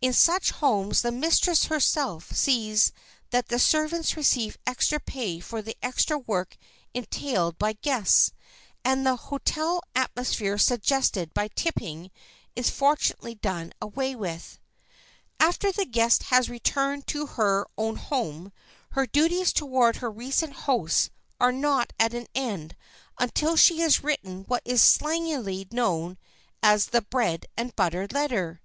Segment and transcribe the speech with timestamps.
[0.00, 2.90] In such homes the mistress herself sees
[3.30, 6.56] that the servants receive extra pay for the extra work
[6.94, 8.32] entailed by guests,
[8.84, 12.10] and the hotel atmosphere suggested by tipping
[12.56, 14.58] is fortunately done away with.
[14.60, 18.52] [Sidenote: THE BREAD AND BUTTER NOTE] After the guest has returned to her own home,
[18.90, 21.08] her duties toward her recent hosts
[21.38, 22.74] are not at an end
[23.20, 26.18] until she has written what is slangily known
[26.64, 28.60] as "the bread and butter letter."